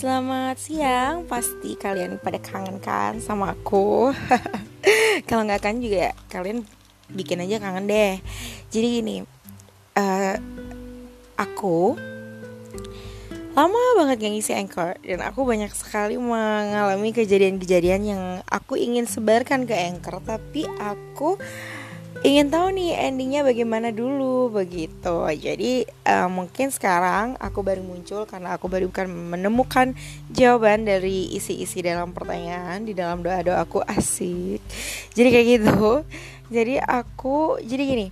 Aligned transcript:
Selamat 0.00 0.56
siang, 0.56 1.28
pasti 1.28 1.76
kalian 1.76 2.16
pada 2.24 2.40
kangen 2.40 2.80
kan 2.80 3.20
sama 3.20 3.52
aku? 3.52 4.08
Kalau 5.28 5.44
nggak 5.44 5.60
kan 5.60 5.76
juga 5.76 6.16
kalian 6.32 6.64
bikin 7.12 7.44
aja 7.44 7.60
kangen 7.60 7.84
deh. 7.84 8.16
Jadi 8.72 8.86
gini, 8.96 9.20
uh, 10.00 10.40
aku 11.36 12.00
lama 13.52 13.76
banget 14.00 14.24
gak 14.24 14.32
ngisi 14.32 14.56
anchor 14.56 14.96
Dan 15.04 15.20
aku 15.20 15.44
banyak 15.44 15.68
sekali 15.76 16.16
mengalami 16.16 17.12
kejadian-kejadian 17.12 18.02
yang 18.08 18.22
aku 18.48 18.80
ingin 18.80 19.04
sebarkan 19.04 19.68
ke 19.68 19.74
anchor 19.76 20.22
Tapi 20.24 20.64
aku 20.80 21.36
ingin 22.20 22.52
tahu 22.52 22.68
nih 22.76 23.00
endingnya 23.08 23.40
bagaimana 23.40 23.88
dulu 23.88 24.52
begitu. 24.52 25.24
Jadi 25.40 25.88
uh, 26.04 26.28
mungkin 26.28 26.68
sekarang 26.68 27.40
aku 27.40 27.64
baru 27.64 27.80
muncul 27.80 28.28
karena 28.28 28.60
aku 28.60 28.68
baru 28.68 28.92
bukan 28.92 29.08
menemukan 29.08 29.96
jawaban 30.28 30.84
dari 30.84 31.32
isi-isi 31.32 31.80
dalam 31.80 32.12
pertanyaan 32.12 32.84
di 32.84 32.92
dalam 32.92 33.24
doa-doa 33.24 33.64
aku. 33.64 33.80
Asik. 33.88 34.60
Jadi 35.16 35.28
kayak 35.32 35.46
gitu. 35.48 36.04
Jadi 36.52 36.76
aku 36.76 37.56
jadi 37.64 37.82
gini. 37.88 38.06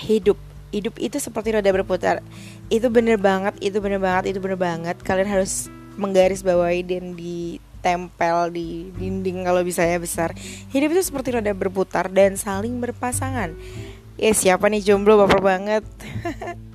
Hidup. 0.00 0.40
Hidup 0.72 0.96
itu 0.96 1.20
seperti 1.20 1.52
roda 1.52 1.68
berputar. 1.68 2.24
Itu 2.72 2.88
bener 2.88 3.20
banget 3.20 3.60
itu 3.60 3.76
bener 3.80 4.00
banget 4.00 4.32
itu 4.32 4.38
bener 4.40 4.56
banget. 4.56 4.96
Kalian 5.04 5.28
harus 5.28 5.68
menggaris 6.00 6.40
bawahi 6.40 6.80
dan 6.86 7.12
di 7.12 7.60
tempel 7.80 8.52
di 8.52 8.90
dinding 8.94 9.46
kalau 9.46 9.62
bisa 9.62 9.86
ya 9.86 9.98
besar. 9.98 10.34
Hidup 10.70 10.94
itu 10.94 11.02
seperti 11.06 11.34
roda 11.34 11.52
berputar 11.54 12.10
dan 12.10 12.34
saling 12.34 12.78
berpasangan. 12.82 13.54
Ya 14.18 14.32
siapa 14.34 14.66
nih 14.66 14.82
jomblo 14.82 15.18
baper 15.22 15.40
banget. 15.40 15.84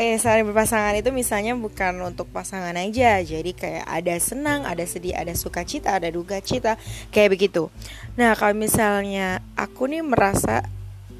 eh 0.00 0.16
saling 0.16 0.48
berpasangan 0.48 0.96
itu 0.96 1.12
misalnya 1.12 1.52
bukan 1.56 2.00
untuk 2.04 2.28
pasangan 2.32 2.76
aja. 2.76 3.20
Jadi 3.20 3.52
kayak 3.52 3.84
ada 3.88 4.14
senang, 4.20 4.64
ada 4.64 4.84
sedih, 4.84 5.16
ada 5.16 5.32
sukacita, 5.36 5.96
ada 5.96 6.08
duka 6.08 6.40
cita, 6.40 6.76
kayak 7.12 7.36
begitu. 7.36 7.68
Nah, 8.16 8.36
kalau 8.36 8.56
misalnya 8.56 9.40
aku 9.56 9.88
nih 9.88 10.04
merasa 10.04 10.64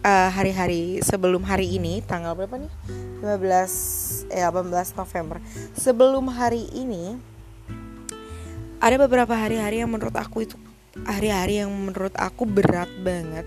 eh, 0.04 0.30
hari-hari 0.32 1.00
uh, 1.00 1.04
sebelum 1.04 1.44
hari 1.44 1.80
ini 1.80 2.04
tanggal 2.04 2.36
berapa 2.36 2.60
nih? 2.60 2.72
15 3.24 4.34
eh 4.34 4.44
18 4.44 4.98
November. 4.98 5.38
Sebelum 5.78 6.26
hari 6.32 6.66
ini 6.74 7.16
ada 8.82 8.98
beberapa 8.98 9.30
hari-hari 9.38 9.78
yang 9.78 9.94
menurut 9.94 10.18
aku 10.18 10.42
itu 10.42 10.58
hari-hari 11.06 11.62
yang 11.62 11.70
menurut 11.70 12.12
aku 12.18 12.44
berat 12.44 12.90
banget. 13.00 13.46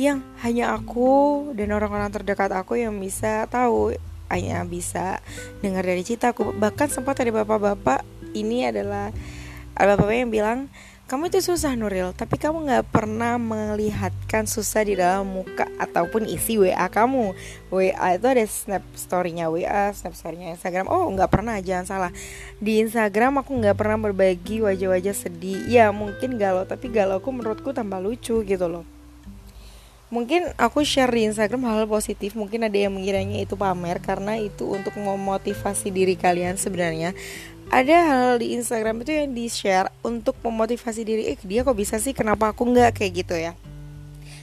Yang 0.00 0.24
hanya 0.40 0.72
aku 0.72 1.50
dan 1.52 1.76
orang-orang 1.76 2.08
terdekat 2.08 2.54
aku 2.56 2.80
yang 2.80 2.96
bisa 2.96 3.44
tahu 3.52 3.92
hanya 4.32 4.64
bisa 4.64 5.20
dengar 5.60 5.84
dari 5.84 6.00
ceritaku. 6.06 6.56
Bahkan 6.56 6.88
sempat 6.88 7.20
ada 7.20 7.34
bapak-bapak 7.42 8.06
ini 8.32 8.64
adalah 8.64 9.12
ada 9.76 9.98
bapak-bapak 9.98 10.16
yang 10.16 10.32
bilang 10.32 10.58
kamu 11.10 11.26
itu 11.26 11.42
susah 11.42 11.74
Nuril 11.74 12.14
tapi 12.14 12.38
kamu 12.38 12.70
nggak 12.70 12.86
pernah 12.94 13.34
melihatkan 13.34 14.46
susah 14.46 14.86
di 14.86 14.94
dalam 14.94 15.26
muka 15.26 15.66
ataupun 15.82 16.22
isi 16.22 16.54
WA 16.54 16.86
kamu. 16.86 17.34
WA 17.66 18.14
itu 18.14 18.26
ada 18.30 18.44
snap 18.46 18.86
storynya 18.94 19.50
WA 19.50 19.90
snap 19.90 20.14
storynya 20.14 20.54
Instagram. 20.54 20.86
Oh 20.86 21.10
nggak 21.10 21.26
pernah 21.26 21.58
jangan 21.58 21.82
salah. 21.82 22.12
Di 22.62 22.78
Instagram 22.78 23.42
aku 23.42 23.58
nggak 23.58 23.74
pernah 23.74 23.98
berbagi 23.98 24.62
wajah-wajah 24.62 25.10
sedih. 25.10 25.66
Ya 25.66 25.90
mungkin 25.90 26.38
galau 26.38 26.62
tapi 26.62 26.86
galau 26.86 27.18
aku 27.18 27.34
menurutku 27.34 27.74
tambah 27.74 27.98
lucu 27.98 28.46
gitu 28.46 28.70
loh. 28.70 28.86
Mungkin 30.14 30.54
aku 30.58 30.86
share 30.86 31.10
di 31.10 31.26
Instagram 31.26 31.66
hal, 31.66 31.76
hal 31.82 31.88
positif. 31.90 32.38
Mungkin 32.38 32.70
ada 32.70 32.78
yang 32.78 32.94
mengiranya 32.94 33.42
itu 33.42 33.58
pamer 33.58 33.98
karena 33.98 34.38
itu 34.38 34.78
untuk 34.78 34.94
memotivasi 34.94 35.90
diri 35.90 36.14
kalian 36.14 36.54
sebenarnya 36.54 37.18
ada 37.70 37.96
hal 38.04 38.42
di 38.42 38.58
Instagram 38.58 39.06
itu 39.06 39.14
yang 39.14 39.30
di 39.30 39.46
share 39.46 39.88
untuk 40.02 40.34
memotivasi 40.42 41.06
diri 41.06 41.22
eh 41.30 41.38
dia 41.40 41.62
kok 41.62 41.78
bisa 41.78 42.02
sih? 42.02 42.10
Kenapa 42.10 42.50
aku 42.50 42.66
nggak? 42.66 42.98
Kayak 42.98 43.12
gitu 43.24 43.34
ya 43.38 43.54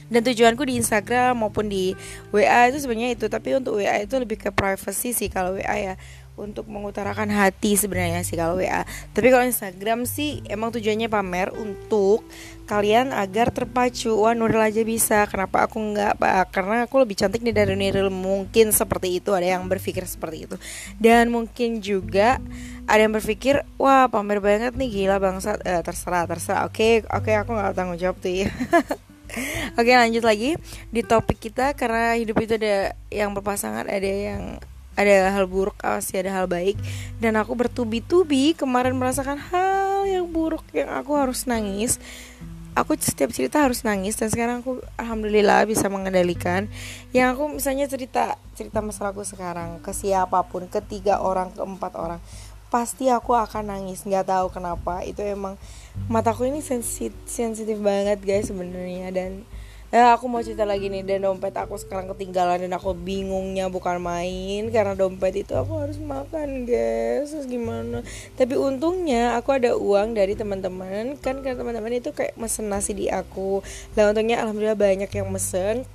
dan 0.08 0.20
tujuanku 0.24 0.64
di 0.64 0.80
Instagram 0.80 1.44
maupun 1.44 1.68
di 1.68 1.92
WA 2.32 2.72
itu 2.72 2.80
sebenarnya 2.80 3.12
itu 3.14 3.28
tapi 3.28 3.56
untuk 3.56 3.80
WA 3.80 4.00
itu 4.00 4.16
lebih 4.16 4.40
ke 4.40 4.50
privacy 4.52 5.12
sih 5.12 5.28
kalau 5.28 5.56
WA 5.56 5.76
ya 5.76 5.94
untuk 6.38 6.70
mengutarakan 6.70 7.28
hati 7.34 7.74
sebenarnya 7.74 8.22
sih 8.22 8.38
kalau 8.38 8.56
WA. 8.56 8.86
Tapi 9.10 9.26
kalau 9.28 9.44
Instagram 9.44 10.06
sih 10.06 10.40
emang 10.46 10.70
tujuannya 10.70 11.10
pamer 11.10 11.50
untuk 11.50 12.22
kalian 12.70 13.10
agar 13.10 13.50
terpacu. 13.50 14.14
Wah 14.14 14.32
Nuril 14.38 14.62
aja 14.62 14.86
bisa, 14.86 15.26
kenapa 15.26 15.66
aku 15.66 15.82
nggak? 15.82 16.14
Karena 16.54 16.86
aku 16.86 17.02
lebih 17.02 17.18
cantik 17.18 17.42
nih 17.42 17.52
dari 17.52 17.74
Nuril. 17.74 18.08
Mungkin 18.08 18.70
seperti 18.70 19.18
itu 19.18 19.34
ada 19.34 19.58
yang 19.58 19.66
berpikir 19.66 20.06
seperti 20.06 20.46
itu. 20.46 20.56
Dan 20.96 21.34
mungkin 21.34 21.82
juga 21.82 22.38
ada 22.86 23.00
yang 23.02 23.12
berpikir, 23.12 23.66
wah 23.76 24.06
pamer 24.06 24.38
banget 24.38 24.72
nih 24.78 24.88
gila 24.88 25.18
bangsat. 25.18 25.58
Eh, 25.66 25.82
terserah, 25.82 26.24
terserah. 26.30 26.70
Oke, 26.70 27.02
oke 27.10 27.34
aku 27.34 27.50
nggak 27.52 27.74
tanggung 27.74 27.98
jawab 27.98 28.16
tuh 28.22 28.46
ya. 28.46 28.48
Oke 29.76 29.92
lanjut 29.92 30.24
lagi 30.24 30.56
di 30.88 31.04
topik 31.04 31.36
kita 31.38 31.76
karena 31.76 32.16
hidup 32.16 32.40
itu 32.40 32.56
ada 32.56 32.96
yang 33.12 33.36
berpasangan 33.36 33.84
ada 33.84 34.08
yang 34.08 34.56
ada 34.98 35.30
hal 35.30 35.46
buruk 35.46 35.78
pasti 35.78 36.18
ada 36.18 36.34
hal 36.34 36.50
baik. 36.50 36.74
Dan 37.22 37.38
aku 37.38 37.54
bertubi-tubi 37.54 38.58
kemarin 38.58 38.98
merasakan 38.98 39.38
hal 39.38 40.10
yang 40.10 40.26
buruk 40.26 40.66
yang 40.74 40.90
aku 40.90 41.14
harus 41.14 41.46
nangis. 41.46 42.02
Aku 42.74 42.94
setiap 42.94 43.34
cerita 43.34 43.58
harus 43.58 43.82
nangis 43.82 44.14
dan 44.14 44.30
sekarang 44.30 44.62
aku 44.62 44.78
alhamdulillah 44.98 45.66
bisa 45.66 45.86
mengendalikan. 45.90 46.66
Yang 47.14 47.28
aku 47.34 47.44
misalnya 47.58 47.86
cerita 47.90 48.38
cerita 48.58 48.82
masalah 48.82 49.14
aku 49.14 49.22
sekarang 49.22 49.78
ke 49.82 49.94
siapa 49.94 50.42
pun 50.46 50.66
ke 50.66 50.82
tiga 50.82 51.22
orang 51.22 51.54
ke 51.54 51.62
empat 51.62 51.94
orang 51.94 52.18
pasti 52.68 53.08
aku 53.08 53.36
akan 53.36 53.72
nangis 53.72 54.04
nggak 54.04 54.28
tahu 54.28 54.46
kenapa. 54.52 55.04
Itu 55.04 55.24
emang 55.24 55.56
mataku 56.06 56.48
ini 56.48 56.64
sensitif 56.64 57.16
sensitif 57.26 57.80
banget 57.80 58.20
guys 58.22 58.48
sebenarnya. 58.48 59.12
Dan 59.12 59.44
Ya 59.88 60.12
aku 60.12 60.28
mau 60.28 60.44
cerita 60.44 60.68
lagi 60.68 60.92
nih 60.92 61.00
dan 61.00 61.24
dompet 61.24 61.56
aku 61.56 61.80
sekarang 61.80 62.12
ketinggalan 62.12 62.60
dan 62.60 62.76
aku 62.76 62.92
bingungnya 62.92 63.72
bukan 63.72 63.96
main 63.96 64.68
karena 64.68 64.92
dompet 64.92 65.32
itu 65.32 65.56
aku 65.56 65.80
harus 65.80 65.96
makan 65.96 66.68
guys. 66.68 67.32
Terus 67.32 67.48
gimana? 67.48 68.04
Tapi 68.36 68.52
untungnya 68.60 69.40
aku 69.40 69.56
ada 69.56 69.80
uang 69.80 70.12
dari 70.12 70.36
teman-teman. 70.36 71.16
Kan 71.24 71.40
karena 71.40 71.56
teman-teman 71.56 71.96
itu 71.96 72.12
kayak 72.12 72.36
mesen 72.36 72.68
nasi 72.68 72.92
di 72.92 73.08
aku. 73.08 73.64
Lah 73.96 74.12
untungnya 74.12 74.44
alhamdulillah 74.44 74.76
banyak 74.76 75.08
yang 75.08 75.32
mesen 75.32 75.88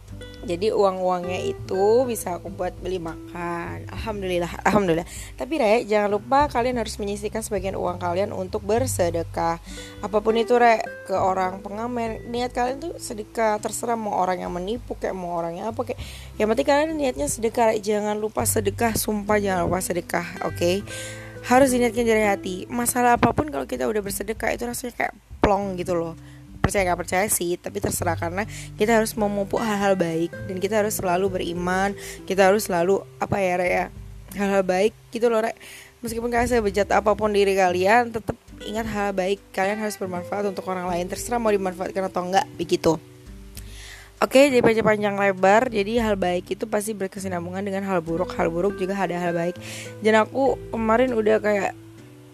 jadi 0.44 0.76
uang 0.76 1.00
uangnya 1.00 1.40
itu 1.40 2.04
bisa 2.04 2.36
aku 2.36 2.52
buat 2.52 2.76
beli 2.84 3.00
makan. 3.00 3.88
Alhamdulillah 3.88 4.52
alhamdulillah. 4.68 5.08
Tapi 5.40 5.54
Rek 5.56 5.82
jangan 5.88 6.12
lupa 6.12 6.52
kalian 6.52 6.84
harus 6.84 7.00
menyisihkan 7.00 7.40
sebagian 7.40 7.80
uang 7.80 7.96
kalian 7.96 8.36
untuk 8.36 8.60
bersedekah. 8.68 9.64
Apa 10.04 10.18
pun 10.20 10.36
itu 10.36 10.60
Rek 10.60 11.08
ke 11.08 11.16
orang 11.16 11.64
pengamen 11.64 12.28
niat 12.28 12.52
kalian 12.52 12.84
tuh 12.84 12.94
sedekah. 13.00 13.56
Terserah 13.64 13.96
mau 13.96 14.20
orang 14.20 14.44
yang 14.44 14.52
menipu 14.52 15.00
kayak 15.00 15.16
mau 15.16 15.40
orang 15.40 15.64
yang 15.64 15.72
apa 15.72 15.88
kayak. 15.88 16.00
Yang 16.36 16.48
penting 16.52 16.68
kalian 16.68 16.90
niatnya 17.00 17.28
sedekah 17.32 17.72
Rek 17.72 17.80
jangan 17.80 18.20
lupa 18.20 18.44
sedekah 18.44 19.00
sumpah 19.00 19.40
jangan 19.40 19.62
lupa 19.72 19.80
sedekah 19.80 20.28
oke? 20.44 20.60
Okay? 20.60 20.78
harus 21.44 21.76
diniatkan 21.76 22.08
dari 22.08 22.24
hati. 22.24 22.56
Masalah 22.72 23.20
apa 23.20 23.36
pun 23.36 23.52
kalau 23.52 23.68
kita 23.68 23.84
udah 23.84 24.00
bersedekah 24.00 24.56
itu 24.56 24.64
rasanya 24.64 24.96
kayak 24.96 25.14
plong 25.44 25.76
gitu 25.76 25.92
loh 25.92 26.16
percaya 26.64 26.88
nggak 26.88 27.02
percaya 27.04 27.28
sih 27.28 27.60
tapi 27.60 27.84
terserah 27.84 28.16
karena 28.16 28.48
kita 28.80 28.96
harus 28.96 29.12
memupuk 29.20 29.60
hal-hal 29.60 30.00
baik 30.00 30.32
dan 30.48 30.64
kita 30.64 30.80
harus 30.80 30.96
selalu 30.96 31.28
beriman 31.28 31.92
kita 32.24 32.48
harus 32.48 32.72
selalu 32.72 33.04
apa 33.20 33.36
ya 33.44 33.54
Raya 33.60 33.86
hal-hal 34.40 34.64
baik 34.64 34.96
gitu 35.12 35.28
loh 35.28 35.44
Raya 35.44 35.60
meskipun 36.00 36.32
kalian 36.32 36.48
sebejat 36.48 36.88
apa 36.96 37.12
pun 37.20 37.36
diri 37.36 37.52
kalian 37.60 38.16
tetap 38.16 38.40
ingat 38.64 38.88
hal 38.88 39.12
baik 39.12 39.44
kalian 39.52 39.76
harus 39.76 40.00
bermanfaat 40.00 40.48
untuk 40.48 40.64
orang 40.72 40.88
lain 40.88 41.12
terserah 41.12 41.36
mau 41.36 41.52
dimanfaatkan 41.52 42.08
atau 42.08 42.32
enggak 42.32 42.48
begitu 42.56 42.96
Oke, 44.24 44.48
jadi 44.48 44.64
panjang 44.64 45.20
lebar. 45.20 45.68
Jadi 45.68 46.00
hal 46.00 46.16
baik 46.16 46.56
itu 46.56 46.64
pasti 46.64 46.96
berkesinambungan 46.96 47.60
dengan 47.60 47.84
hal 47.84 48.00
buruk. 48.00 48.32
Hal 48.40 48.48
buruk 48.48 48.80
juga 48.80 48.96
ada 48.96 49.20
hal 49.20 49.36
baik. 49.36 49.60
Dan 50.00 50.16
aku 50.16 50.56
kemarin 50.72 51.12
udah 51.12 51.44
kayak 51.44 51.76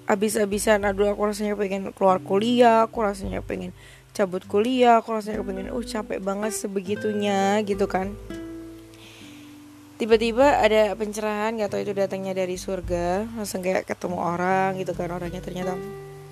abis-abisan. 0.05 0.85
Aduh, 0.85 1.09
aku 1.09 1.33
rasanya 1.33 1.57
pengen 1.57 1.89
keluar 1.97 2.21
kuliah. 2.21 2.85
Aku 2.85 3.01
rasanya 3.01 3.41
pengen 3.41 3.73
cabut 4.13 4.43
kuliah 4.45 4.99
aku 4.99 5.15
rasanya 5.15 5.41
kepengen 5.41 5.71
uh 5.71 5.85
capek 5.85 6.19
banget 6.19 6.51
sebegitunya 6.51 7.61
gitu 7.63 7.85
kan. 7.85 8.13
Tiba-tiba 9.99 10.63
ada 10.63 10.95
pencerahan 10.95 11.59
gak 11.59 11.75
tau 11.75 11.83
itu 11.83 11.91
datangnya 11.91 12.31
dari 12.31 12.55
surga 12.55 13.27
langsung 13.35 13.59
kayak 13.59 13.83
ketemu 13.83 14.15
orang 14.15 14.79
gitu 14.79 14.95
kan 14.95 15.11
orangnya 15.11 15.43
ternyata 15.43 15.75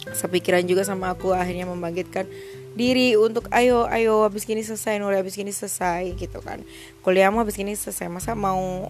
sepikiran 0.07 0.63
juga 0.63 0.87
sama 0.87 1.11
aku 1.11 1.35
akhirnya 1.35 1.67
membangkitkan 1.67 2.31
diri 2.79 3.19
untuk 3.19 3.51
ayo 3.51 3.83
ayo 3.91 4.23
habis 4.23 4.47
gini 4.47 4.63
selesai 4.63 5.01
nulis 5.03 5.19
habis 5.19 5.35
gini 5.35 5.51
selesai 5.51 6.15
gitu 6.15 6.39
kan. 6.39 6.63
Kuliahmu 7.03 7.43
habis 7.43 7.59
gini 7.59 7.75
selesai 7.75 8.07
masa 8.07 8.37
mau 8.37 8.87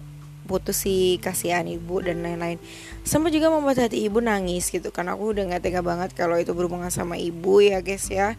putus 0.48 0.80
si 0.86 1.20
kasihan 1.20 1.66
ibu 1.66 2.00
dan 2.00 2.22
lain-lain. 2.24 2.62
Sempat 3.02 3.34
juga 3.34 3.52
membuat 3.52 3.82
hati 3.82 4.04
ibu 4.06 4.22
nangis 4.22 4.70
gitu 4.70 4.94
kan 4.94 5.10
aku 5.10 5.34
udah 5.34 5.44
nggak 5.48 5.62
tega 5.64 5.82
banget 5.82 6.14
kalau 6.14 6.38
itu 6.38 6.54
berhubungan 6.54 6.92
sama 6.92 7.18
ibu 7.18 7.60
ya 7.60 7.82
guys 7.82 8.06
ya 8.08 8.38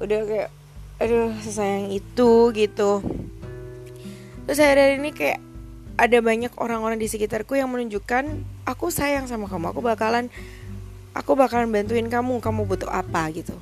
udah 0.00 0.20
kayak 0.26 0.50
aduh 1.00 1.32
sesayang 1.44 1.92
itu 1.92 2.52
gitu. 2.56 3.00
Terus 4.48 4.58
dari 4.58 5.00
ini 5.00 5.12
kayak 5.12 5.40
ada 6.00 6.18
banyak 6.24 6.52
orang-orang 6.56 6.96
di 6.96 7.06
sekitarku 7.06 7.56
yang 7.56 7.68
menunjukkan 7.68 8.24
aku 8.64 8.88
sayang 8.88 9.28
sama 9.28 9.46
kamu 9.52 9.76
aku 9.76 9.84
bakalan 9.84 10.32
aku 11.12 11.36
bakalan 11.36 11.68
bantuin 11.68 12.08
kamu 12.08 12.40
kamu 12.40 12.64
butuh 12.64 12.88
apa 12.88 13.28
gitu. 13.36 13.52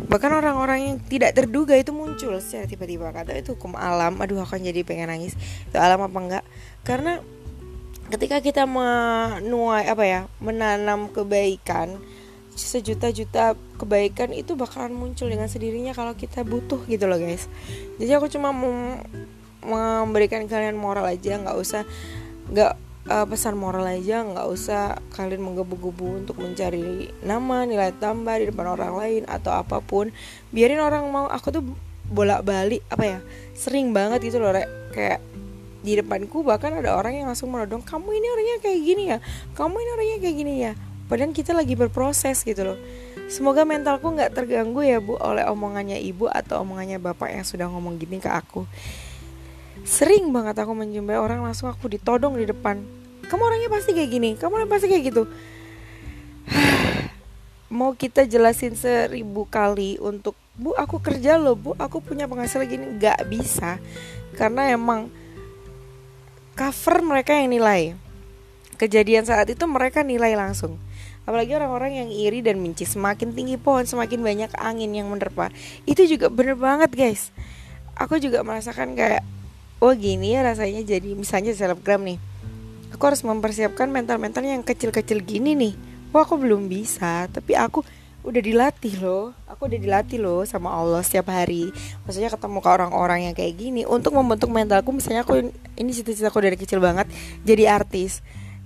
Bahkan 0.00 0.32
orang-orang 0.32 0.78
yang 0.80 0.96
tidak 1.00 1.36
terduga 1.36 1.76
itu 1.76 1.92
muncul 1.92 2.36
secara 2.40 2.64
tiba-tiba. 2.64 3.12
Kata 3.12 3.36
itu 3.36 3.56
hukum 3.56 3.76
alam 3.76 4.16
aduh 4.20 4.40
aku 4.40 4.60
jadi 4.60 4.84
pengen 4.84 5.12
nangis. 5.12 5.36
Itu 5.68 5.76
alam 5.76 6.00
apa 6.04 6.18
enggak? 6.20 6.44
Karena 6.84 7.20
ketika 8.10 8.42
kita 8.42 8.64
menuai 8.66 9.86
apa 9.86 10.04
ya 10.04 10.20
menanam 10.42 11.08
kebaikan 11.12 12.00
sejuta-juta 12.54 13.54
kebaikan 13.78 14.34
itu 14.34 14.58
bakalan 14.58 14.92
muncul 14.92 15.30
dengan 15.30 15.46
sendirinya 15.46 15.94
kalau 15.94 16.12
kita 16.12 16.42
butuh 16.42 16.82
gitu 16.86 17.06
loh 17.06 17.16
guys. 17.16 17.46
Jadi 17.96 18.12
aku 18.12 18.26
cuma 18.28 18.50
mau 18.50 20.02
memberikan 20.04 20.44
kalian 20.48 20.76
moral 20.76 21.04
aja 21.04 21.36
nggak 21.36 21.56
usah 21.56 21.84
nggak 22.48 22.72
uh, 23.12 23.26
pesan 23.28 23.60
moral 23.60 23.84
aja 23.84 24.24
nggak 24.24 24.46
usah 24.48 24.96
kalian 25.12 25.44
menggebu-gebu 25.44 26.24
untuk 26.24 26.40
mencari 26.40 27.12
nama 27.20 27.68
nilai 27.68 27.92
tambah 27.96 28.40
di 28.40 28.48
depan 28.48 28.66
orang 28.76 28.92
lain 28.96 29.22
atau 29.28 29.54
apa 29.54 29.80
pun. 29.80 30.10
Biarin 30.50 30.80
orang 30.80 31.06
mau 31.08 31.28
aku 31.28 31.48
tuh 31.54 31.64
bolak-balik 32.10 32.82
apa 32.90 33.04
ya 33.06 33.18
sering 33.54 33.94
banget 33.94 34.26
gitu 34.26 34.42
loh 34.42 34.50
kayak 34.90 35.22
di 35.80 35.96
depanku 35.96 36.44
bahkan 36.44 36.76
ada 36.76 36.92
orang 36.92 37.16
yang 37.16 37.26
langsung 37.30 37.48
menodong 37.48 37.80
kamu 37.80 38.18
ini 38.18 38.26
orangnya 38.28 38.56
kayak 38.60 38.80
gini 38.82 39.02
ya? 39.14 39.18
Kamu 39.56 39.76
ini 39.78 39.90
orangnya 39.96 40.18
kayak 40.20 40.36
gini 40.36 40.54
ya 40.60 40.72
padahal 41.10 41.34
kita 41.34 41.50
lagi 41.50 41.74
berproses 41.74 42.46
gitu 42.46 42.62
loh. 42.62 42.78
Semoga 43.26 43.66
mentalku 43.66 44.14
nggak 44.14 44.30
terganggu 44.30 44.86
ya 44.86 45.02
bu 45.02 45.18
oleh 45.18 45.42
omongannya 45.50 45.98
ibu 45.98 46.30
atau 46.30 46.62
omongannya 46.62 47.02
bapak 47.02 47.34
yang 47.34 47.42
sudah 47.42 47.66
ngomong 47.66 47.98
gini 47.98 48.22
ke 48.22 48.30
aku. 48.30 48.62
Sering 49.82 50.30
banget 50.30 50.54
aku 50.62 50.70
menjumpai 50.70 51.18
orang 51.18 51.42
langsung 51.42 51.66
aku 51.66 51.90
ditodong 51.90 52.38
di 52.38 52.46
depan. 52.46 52.78
Kamu 53.26 53.42
orangnya 53.42 53.70
pasti 53.70 53.90
kayak 53.90 54.10
gini 54.10 54.30
kamu 54.38 54.62
orangnya 54.62 54.70
pasti 54.70 54.86
kayak 54.86 55.04
gitu. 55.10 55.22
Mau 57.74 57.94
kita 57.98 58.26
jelasin 58.26 58.78
seribu 58.78 59.50
kali 59.50 59.98
untuk 59.98 60.38
bu 60.54 60.74
aku 60.78 61.02
kerja 61.02 61.38
loh 61.38 61.58
bu 61.58 61.74
aku 61.74 61.98
punya 62.02 62.30
penghasilan 62.30 62.70
gini. 62.70 62.86
Nggak 62.98 63.18
bisa 63.26 63.82
karena 64.38 64.74
emang 64.74 65.10
cover 66.54 67.02
mereka 67.02 67.34
yang 67.34 67.50
nilai. 67.50 67.98
Kejadian 68.74 69.22
saat 69.22 69.46
itu 69.50 69.62
mereka 69.70 70.02
nilai 70.02 70.34
langsung 70.34 70.78
apalagi 71.30 71.54
orang-orang 71.54 72.02
yang 72.02 72.08
iri 72.10 72.42
dan 72.42 72.58
benci. 72.58 72.82
Semakin 72.82 73.30
tinggi 73.30 73.54
pohon 73.54 73.86
semakin 73.86 74.18
banyak 74.18 74.50
angin 74.58 74.90
yang 74.90 75.06
menerpa. 75.06 75.54
Itu 75.86 76.02
juga 76.10 76.26
bener 76.26 76.58
banget 76.58 76.90
guys. 76.90 77.30
Aku 77.94 78.18
juga 78.18 78.42
merasakan 78.42 78.98
kayak 78.98 79.22
oh 79.78 79.94
gini 79.94 80.34
ya 80.34 80.42
rasanya 80.42 80.82
jadi 80.82 81.14
misalnya 81.14 81.54
selebgram 81.54 82.02
nih. 82.02 82.18
Aku 82.90 83.02
harus 83.06 83.22
mempersiapkan 83.22 83.86
mental-mental 83.86 84.42
yang 84.42 84.66
kecil-kecil 84.66 85.22
gini 85.22 85.54
nih. 85.54 85.74
Wah 86.10 86.26
aku 86.26 86.34
belum 86.34 86.66
bisa 86.66 87.30
tapi 87.30 87.54
aku 87.54 87.86
udah 88.26 88.42
dilatih 88.42 88.98
loh. 88.98 89.30
Aku 89.46 89.70
udah 89.70 89.78
dilatih 89.78 90.18
loh 90.18 90.42
sama 90.42 90.74
Allah 90.74 91.06
setiap 91.06 91.30
hari. 91.30 91.70
Maksudnya 92.02 92.26
ketemu 92.26 92.58
ke 92.58 92.68
orang-orang 92.68 93.30
yang 93.30 93.34
kayak 93.38 93.54
gini. 93.54 93.86
Untuk 93.86 94.18
membentuk 94.18 94.50
mentalku 94.50 94.90
misalnya 94.90 95.22
aku 95.22 95.54
ini 95.78 95.90
cita-cita 95.94 96.28
aku 96.28 96.42
dari 96.42 96.58
kecil 96.58 96.82
banget 96.82 97.06
jadi 97.46 97.70
artis 97.70 98.20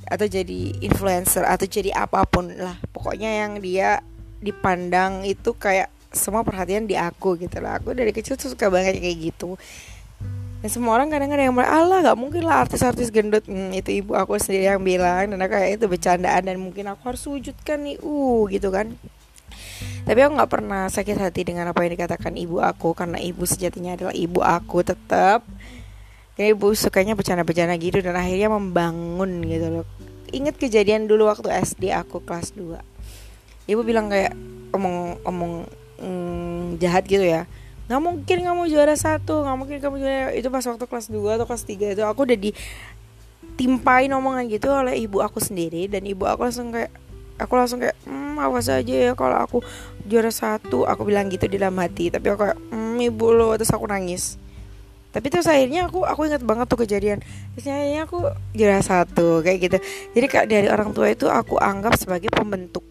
atau 0.07 0.27
jadi 0.29 0.77
influencer 0.85 1.45
atau 1.45 1.67
jadi 1.69 1.93
apa 1.97 2.25
pun 2.29 2.53
lah. 2.55 2.77
Pokoknya 2.93 3.45
yang 3.45 3.59
dia 3.61 4.01
dipandang 4.45 5.25
itu 5.25 5.57
kayak 5.57 5.89
semua 6.15 6.47
perhatian 6.47 6.87
di 6.87 6.95
aku 6.95 7.37
gitu 7.41 7.59
lah. 7.59 7.83
Aku 7.83 7.93
dari 7.93 8.15
kecil 8.15 8.39
tuh 8.39 8.55
suka 8.55 8.71
banget 8.71 9.03
kayak 9.03 9.19
gitu. 9.33 9.59
Dan 10.65 10.73
semua 10.73 10.97
orang 10.97 11.13
kadang-kadang 11.13 11.53
yang 11.53 11.57
bilang 11.61 11.73
Allah 11.77 11.97
gak 12.01 12.17
mungkin 12.17 12.49
lah 12.49 12.65
artis-artis 12.65 13.13
gendut. 13.13 13.45
Hmm, 13.45 13.69
itu 13.77 14.01
ibu 14.01 14.17
aku 14.17 14.41
sendiri 14.41 14.73
yang 14.73 14.81
bilang. 14.81 15.29
Dan 15.29 15.43
kayak 15.45 15.77
itu 15.77 15.85
bercandaan 15.91 16.49
dan 16.49 16.57
mungkin 16.57 16.89
aku 16.89 17.13
harus 17.13 17.25
wujudkan 17.29 17.85
nih. 17.85 18.01
Uh 18.01 18.49
gitu 18.49 18.73
kan. 18.73 18.97
Tapi 20.09 20.19
aku 20.25 20.33
nggak 20.37 20.53
pernah 20.53 20.89
sakit 20.89 21.17
hati 21.21 21.45
dengan 21.45 21.69
apa 21.69 21.85
yang 21.85 21.93
dikatakan 21.93 22.33
ibu 22.41 22.65
aku. 22.65 22.97
Karena 22.97 23.21
ibu 23.21 23.45
sejatinya 23.45 23.93
adalah 23.93 24.15
ibu 24.17 24.41
aku 24.41 24.81
tetap 24.81 25.45
kayak 26.35 26.59
ibu 26.59 26.75
sukanya 26.75 27.15
bercanda-bercanda 27.15 27.75
gitu 27.79 28.03
dan 28.03 28.19
akhirnya 28.19 28.51
membangun 28.51 29.43
gitu 29.47 29.67
loh. 29.81 29.87
Inget 30.35 30.59
kejadian 30.59 31.07
dulu 31.07 31.31
waktu 31.31 31.51
SD 31.51 31.95
aku 31.95 32.23
kelas 32.23 32.55
2 32.59 32.95
ibu 33.65 33.81
bilang 33.81 34.13
kayak 34.13 34.37
omong 34.75 35.17
omong 35.25 35.65
mm, 36.01 36.81
jahat 36.81 37.07
gitu 37.09 37.25
ya. 37.25 37.49
Nggak 37.89 38.01
mungkin 38.01 38.39
kamu 38.45 38.63
juara 38.73 38.97
satu 38.97 39.45
nggak 39.45 39.57
mungkin 39.57 39.79
kamu 39.81 39.97
juara. 40.01 40.33
Itu 40.37 40.49
pas 40.53 40.65
waktu 40.65 40.85
kelas 40.85 41.07
2 41.09 41.37
atau 41.41 41.47
kelas 41.49 41.65
3 41.65 41.95
itu 41.97 42.03
aku 42.05 42.21
udah 42.29 42.39
ditimpain 42.39 44.11
omongan 44.13 44.45
gitu 44.53 44.69
oleh 44.73 45.01
ibu 45.01 45.21
aku 45.25 45.41
sendiri 45.41 45.89
dan 45.89 46.05
ibu 46.05 46.25
aku 46.29 46.49
langsung 46.49 46.73
kayak 46.73 46.93
aku 47.41 47.53
langsung 47.57 47.79
kayak 47.83 47.97
hmm, 48.07 48.39
awas 48.41 48.71
aja 48.71 48.95
ya 48.95 49.13
kalau 49.17 49.37
aku 49.41 49.59
juara 50.05 50.33
satu. 50.33 50.85
Aku 50.85 51.09
bilang 51.09 51.33
gitu 51.33 51.49
di 51.49 51.57
dalam 51.57 51.77
hati 51.81 52.13
tapi 52.13 52.29
aku 52.29 52.39
kayak 52.51 52.59
hmm, 52.73 53.01
ibu 53.01 53.27
lo. 53.33 53.57
Terus 53.57 53.73
aku 53.73 53.89
nangis 53.89 54.37
tapi 55.15 55.31
terus 55.31 55.47
akhirnya 55.47 55.87
aku 55.87 56.03
aku 56.03 56.27
ingat 56.27 56.43
banget 56.43 56.67
tuh 56.67 56.83
kejadian. 56.83 57.23
Terus 57.55 57.71
akhirnya 57.71 58.03
aku 58.03 58.19
juara 58.51 58.83
satu 58.83 59.47
kayak 59.47 59.59
gitu. 59.63 59.79
Jadi 60.19 60.27
kak 60.27 60.47
dari 60.51 60.67
orang 60.67 60.91
tua 60.91 61.07
itu 61.07 61.31
aku 61.31 61.55
anggap 61.63 61.95
sebagai 61.95 62.35
pembentuk. 62.35 62.83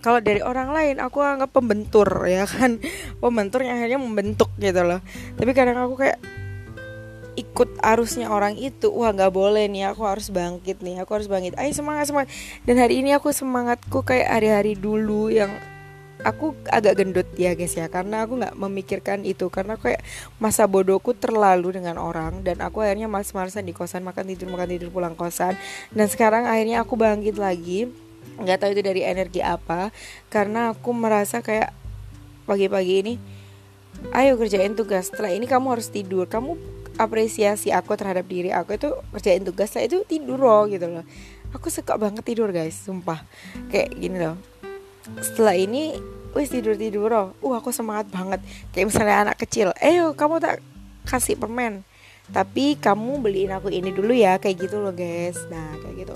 Kalau 0.00 0.24
dari 0.24 0.40
orang 0.40 0.72
lain 0.72 0.96
aku 1.04 1.20
anggap 1.20 1.52
pembentur 1.52 2.08
ya 2.24 2.48
kan? 2.48 2.80
Pembentur 3.20 3.60
yang 3.60 3.76
akhirnya 3.76 4.00
membentuk 4.00 4.48
gitu 4.56 4.80
loh. 4.80 5.04
Tapi 5.36 5.50
kadang 5.52 5.76
aku 5.84 6.00
kayak 6.00 6.16
ikut 7.36 7.76
arusnya 7.84 8.32
orang 8.32 8.56
itu 8.56 8.88
wah 8.88 9.12
nggak 9.12 9.32
boleh 9.32 9.68
nih 9.68 9.92
aku 9.92 10.02
harus 10.08 10.32
bangkit 10.32 10.80
nih 10.80 11.04
aku 11.04 11.12
harus 11.20 11.28
bangkit. 11.28 11.60
Ayo 11.60 11.76
semangat 11.76 12.08
semangat. 12.08 12.32
Dan 12.64 12.80
hari 12.80 13.04
ini 13.04 13.12
aku 13.12 13.36
semangatku 13.36 14.00
kayak 14.00 14.32
hari-hari 14.32 14.80
dulu 14.80 15.28
yang 15.28 15.52
aku 16.22 16.56
agak 16.68 17.00
gendut 17.00 17.28
ya 17.36 17.56
guys 17.56 17.74
ya. 17.74 17.86
Karena 17.88 18.24
aku 18.24 18.40
nggak 18.40 18.54
memikirkan 18.56 19.22
itu. 19.24 19.48
Karena 19.48 19.76
kayak 19.76 20.02
masa 20.42 20.64
bodohku 20.64 21.16
terlalu 21.16 21.80
dengan 21.80 22.00
orang. 22.00 22.44
Dan 22.44 22.60
aku 22.60 22.84
akhirnya 22.84 23.10
males-malesan 23.10 23.66
di 23.66 23.74
kosan. 23.74 24.06
Makan 24.06 24.24
tidur 24.30 24.48
makan 24.52 24.68
tidur 24.70 24.88
pulang 24.92 25.14
kosan. 25.16 25.56
Dan 25.92 26.06
sekarang 26.06 26.46
akhirnya 26.46 26.84
aku 26.84 26.94
bangkit 26.96 27.36
lagi. 27.36 27.90
Nggak 28.40 28.58
tahu 28.60 28.70
itu 28.76 28.82
dari 28.84 29.02
energi 29.04 29.40
apa. 29.40 29.92
Karena 30.32 30.72
aku 30.72 30.90
merasa 30.92 31.40
kayak 31.44 31.72
pagi-pagi 32.48 32.94
ini 33.04 33.14
ayo 34.16 34.40
kerjain 34.40 34.72
tugas. 34.72 35.12
Setelah 35.12 35.34
ini 35.34 35.44
kamu 35.44 35.76
harus 35.76 35.88
tidur. 35.88 36.28
Kamu 36.28 36.56
apresiasi 37.00 37.72
aku 37.72 37.96
terhadap 37.96 38.28
diri 38.28 38.52
aku 38.52 38.76
itu 38.76 38.92
kerjain 39.16 39.44
tugas. 39.44 39.72
Saya 39.72 39.88
itu 39.88 40.04
tidur 40.04 40.40
loh 40.40 40.68
gitu 40.68 40.86
loh. 40.88 41.04
Aku 41.50 41.66
suka 41.66 41.98
banget 41.98 42.22
tidur 42.22 42.54
guys. 42.54 42.76
Sumpah. 42.76 43.24
Kayak 43.72 43.88
gini 43.98 44.18
loh 44.20 44.59
setelah 45.20 45.56
ini 45.56 45.96
wis 46.30 46.52
tidur 46.52 46.78
tidur 46.78 47.10
loh 47.10 47.28
uh 47.42 47.54
aku 47.58 47.74
semangat 47.74 48.06
banget. 48.12 48.40
Kayak 48.70 48.86
misalnya 48.92 49.16
anak 49.28 49.36
kecil 49.40 49.74
ayo 49.80 50.14
kamu 50.14 50.38
tak 50.38 50.62
kasih 51.08 51.34
permen. 51.34 51.82
Tapi 52.30 52.78
kamu 52.78 53.18
beliin 53.18 53.50
aku 53.50 53.74
ini 53.74 53.90
dulu 53.90 54.14
ya 54.14 54.38
kayak 54.38 54.70
gitu 54.70 54.78
loh 54.78 54.94
guys. 54.94 55.40
Nah 55.50 55.74
kayak 55.82 55.94
gitu. 56.06 56.14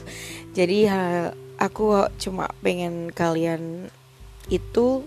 Jadi 0.54 0.86
aku 1.58 2.06
cuma 2.22 2.46
pengen 2.62 3.10
kalian 3.10 3.90
itu 4.46 5.02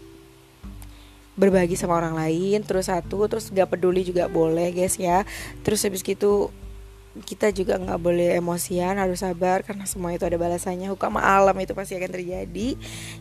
berbagi 1.39 1.79
sama 1.79 1.95
orang 1.95 2.17
lain. 2.17 2.59
Terus 2.67 2.91
satu 2.91 3.23
terus 3.31 3.47
gak 3.53 3.71
peduli 3.71 4.03
juga 4.03 4.27
boleh 4.27 4.75
guys 4.75 4.99
ya. 4.99 5.23
Terus 5.63 5.87
habis 5.87 6.03
gitu 6.03 6.51
kita 7.23 7.53
juga 7.53 7.77
nggak 7.77 7.99
boleh 8.01 8.37
emosian 8.37 8.97
harus 8.97 9.21
sabar 9.21 9.61
karena 9.61 9.85
semua 9.89 10.13
itu 10.13 10.25
ada 10.25 10.35
balasannya. 10.35 10.91
Hukum 10.91 11.17
alam 11.17 11.55
itu 11.61 11.73
pasti 11.77 11.97
akan 11.97 12.11
terjadi. 12.11 12.69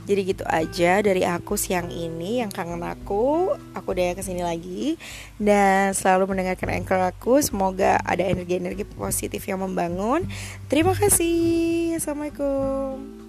Jadi 0.05 0.21
gitu 0.25 0.45
aja 0.49 1.00
dari 1.00 1.23
aku 1.25 1.55
siang 1.55 1.88
ini. 1.93 2.45
Yang 2.45 2.57
kangen 2.57 2.83
aku 2.85 3.55
aku 3.73 3.88
udah 3.93 4.17
ke 4.17 4.23
sini 4.23 4.43
lagi. 4.43 4.97
Dan 5.37 5.93
selalu 5.93 6.37
mendengarkan 6.37 6.73
anchor 6.73 7.00
aku. 7.00 7.41
Semoga 7.45 8.00
ada 8.03 8.25
energi-energi 8.25 8.85
positif 8.85 9.45
yang 9.49 9.61
membangun. 9.62 10.25
Terima 10.67 10.97
kasih. 10.97 11.97
Assalamualaikum 11.99 13.25